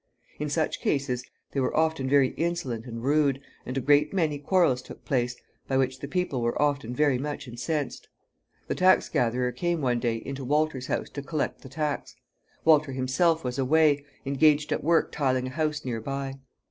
In 0.39 0.49
such 0.49 0.81
cases 0.81 1.23
they 1.51 1.59
were 1.59 1.77
often 1.77 2.09
very 2.09 2.29
insolent 2.29 2.87
and 2.87 3.03
rude, 3.03 3.39
and 3.67 3.77
a 3.77 3.81
great 3.81 4.11
many 4.15 4.39
quarrels 4.39 4.81
took 4.81 5.05
place, 5.05 5.35
by 5.67 5.77
which 5.77 5.99
the 5.99 6.07
people 6.07 6.41
were 6.41 6.59
often 6.59 6.91
very 6.95 7.19
much 7.19 7.47
incensed. 7.47 8.09
The 8.67 8.73
tax 8.73 9.09
gatherer 9.09 9.51
came 9.51 9.79
one 9.79 9.99
day 9.99 10.15
into 10.15 10.43
Walter's 10.43 10.87
house 10.87 11.11
to 11.11 11.21
collect 11.21 11.61
the 11.61 11.69
tax. 11.69 12.15
Walter 12.65 12.93
himself 12.93 13.43
was 13.43 13.59
away, 13.59 14.03
engaged 14.25 14.71
at 14.73 14.83
work 14.83 15.11
tiling 15.11 15.45
a 15.45 15.49
house 15.51 15.85
nearby. 15.85 16.33